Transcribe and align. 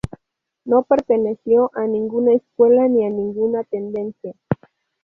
No 0.65 0.81
perteneció 0.81 1.69
a 1.75 1.85
ninguna 1.85 2.33
escuela 2.33 2.87
ni 2.87 3.05
a 3.05 3.11
ninguna 3.11 3.63
tendencia. 3.65 4.33